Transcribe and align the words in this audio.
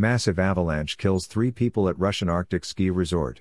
Massive 0.00 0.38
avalanche 0.38 0.96
kills 0.96 1.26
three 1.26 1.50
people 1.50 1.88
at 1.88 1.98
Russian 1.98 2.28
Arctic 2.28 2.64
ski 2.64 2.88
resort. 2.88 3.40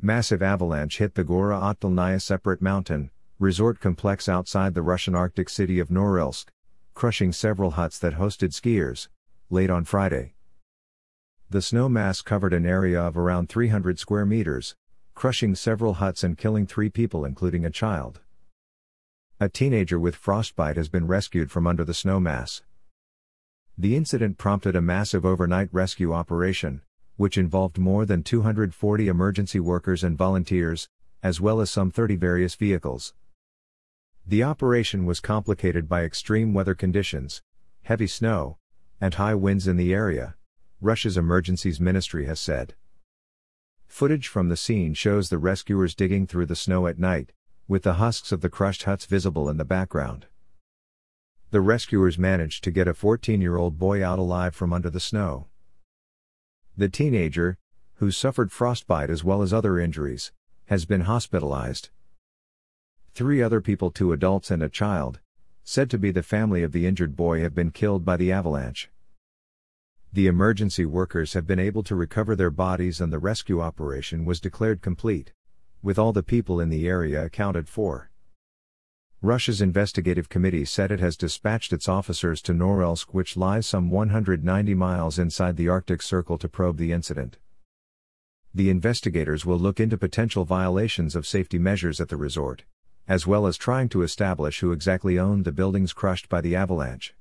Massive 0.00 0.42
avalanche 0.42 0.96
hit 0.96 1.14
the 1.14 1.24
Gora 1.24 1.60
Otdelnaya 1.60 2.22
separate 2.22 2.62
mountain, 2.62 3.10
resort 3.38 3.80
complex 3.80 4.30
outside 4.30 4.72
the 4.72 4.80
Russian 4.80 5.14
Arctic 5.14 5.50
city 5.50 5.78
of 5.78 5.90
Norilsk, 5.90 6.46
crushing 6.94 7.32
several 7.32 7.72
huts 7.72 7.98
that 7.98 8.14
hosted 8.14 8.54
skiers, 8.54 9.08
late 9.50 9.68
on 9.68 9.84
Friday. 9.84 10.32
The 11.50 11.60
snow 11.60 11.90
mass 11.90 12.22
covered 12.22 12.54
an 12.54 12.64
area 12.64 13.02
of 13.02 13.18
around 13.18 13.50
300 13.50 13.98
square 13.98 14.24
meters, 14.24 14.74
crushing 15.14 15.54
several 15.54 15.94
huts 15.94 16.24
and 16.24 16.38
killing 16.38 16.66
three 16.66 16.88
people, 16.88 17.26
including 17.26 17.66
a 17.66 17.70
child. 17.70 18.20
A 19.38 19.50
teenager 19.50 19.98
with 19.98 20.16
frostbite 20.16 20.78
has 20.78 20.88
been 20.88 21.06
rescued 21.06 21.50
from 21.50 21.66
under 21.66 21.84
the 21.84 21.92
snow 21.92 22.18
mass. 22.18 22.62
The 23.80 23.94
incident 23.94 24.38
prompted 24.38 24.74
a 24.74 24.82
massive 24.82 25.24
overnight 25.24 25.68
rescue 25.70 26.12
operation, 26.12 26.80
which 27.14 27.38
involved 27.38 27.78
more 27.78 28.04
than 28.04 28.24
240 28.24 29.06
emergency 29.06 29.60
workers 29.60 30.02
and 30.02 30.18
volunteers, 30.18 30.88
as 31.22 31.40
well 31.40 31.60
as 31.60 31.70
some 31.70 31.92
30 31.92 32.16
various 32.16 32.56
vehicles. 32.56 33.14
The 34.26 34.42
operation 34.42 35.06
was 35.06 35.20
complicated 35.20 35.88
by 35.88 36.02
extreme 36.02 36.52
weather 36.52 36.74
conditions, 36.74 37.40
heavy 37.84 38.08
snow, 38.08 38.58
and 39.00 39.14
high 39.14 39.36
winds 39.36 39.68
in 39.68 39.76
the 39.76 39.94
area, 39.94 40.34
Russia's 40.80 41.16
emergencies 41.16 41.78
ministry 41.78 42.26
has 42.26 42.40
said. 42.40 42.74
Footage 43.86 44.26
from 44.26 44.48
the 44.48 44.56
scene 44.56 44.92
shows 44.92 45.28
the 45.28 45.38
rescuers 45.38 45.94
digging 45.94 46.26
through 46.26 46.46
the 46.46 46.56
snow 46.56 46.88
at 46.88 46.98
night, 46.98 47.30
with 47.68 47.84
the 47.84 47.94
husks 47.94 48.32
of 48.32 48.40
the 48.40 48.50
crushed 48.50 48.82
huts 48.82 49.06
visible 49.06 49.48
in 49.48 49.56
the 49.56 49.64
background 49.64 50.26
the 51.50 51.60
rescuers 51.62 52.18
managed 52.18 52.62
to 52.64 52.70
get 52.70 52.86
a 52.86 52.92
14 52.92 53.40
year 53.40 53.56
old 53.56 53.78
boy 53.78 54.04
out 54.04 54.18
alive 54.18 54.54
from 54.54 54.72
under 54.72 54.90
the 54.90 55.00
snow. 55.00 55.46
The 56.76 56.90
teenager, 56.90 57.56
who 57.94 58.10
suffered 58.10 58.52
frostbite 58.52 59.08
as 59.08 59.24
well 59.24 59.40
as 59.40 59.52
other 59.52 59.78
injuries, 59.78 60.30
has 60.66 60.84
been 60.84 61.02
hospitalized. 61.02 61.88
Three 63.14 63.42
other 63.42 63.62
people, 63.62 63.90
two 63.90 64.12
adults 64.12 64.50
and 64.50 64.62
a 64.62 64.68
child, 64.68 65.20
said 65.64 65.90
to 65.90 65.98
be 65.98 66.10
the 66.10 66.22
family 66.22 66.62
of 66.62 66.72
the 66.72 66.86
injured 66.86 67.16
boy, 67.16 67.40
have 67.40 67.54
been 67.54 67.70
killed 67.70 68.04
by 68.04 68.16
the 68.16 68.30
avalanche. 68.30 68.90
The 70.12 70.26
emergency 70.26 70.84
workers 70.84 71.32
have 71.32 71.46
been 71.46 71.58
able 71.58 71.82
to 71.84 71.96
recover 71.96 72.36
their 72.36 72.50
bodies 72.50 73.00
and 73.00 73.12
the 73.12 73.18
rescue 73.18 73.60
operation 73.60 74.24
was 74.24 74.40
declared 74.40 74.82
complete, 74.82 75.32
with 75.82 75.98
all 75.98 76.12
the 76.12 76.22
people 76.22 76.60
in 76.60 76.68
the 76.68 76.86
area 76.86 77.24
accounted 77.24 77.68
for. 77.68 78.10
Russia's 79.20 79.60
investigative 79.60 80.28
committee 80.28 80.64
said 80.64 80.92
it 80.92 81.00
has 81.00 81.16
dispatched 81.16 81.72
its 81.72 81.88
officers 81.88 82.40
to 82.42 82.52
Norilsk, 82.52 83.08
which 83.10 83.36
lies 83.36 83.66
some 83.66 83.90
190 83.90 84.74
miles 84.74 85.18
inside 85.18 85.56
the 85.56 85.68
Arctic 85.68 86.02
Circle, 86.02 86.38
to 86.38 86.48
probe 86.48 86.76
the 86.76 86.92
incident. 86.92 87.36
The 88.54 88.70
investigators 88.70 89.44
will 89.44 89.58
look 89.58 89.80
into 89.80 89.98
potential 89.98 90.44
violations 90.44 91.16
of 91.16 91.26
safety 91.26 91.58
measures 91.58 92.00
at 92.00 92.10
the 92.10 92.16
resort, 92.16 92.62
as 93.08 93.26
well 93.26 93.48
as 93.48 93.56
trying 93.56 93.88
to 93.88 94.02
establish 94.02 94.60
who 94.60 94.70
exactly 94.70 95.18
owned 95.18 95.44
the 95.44 95.50
buildings 95.50 95.92
crushed 95.92 96.28
by 96.28 96.40
the 96.40 96.54
avalanche. 96.54 97.12